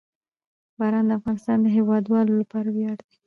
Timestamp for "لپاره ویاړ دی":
2.41-3.15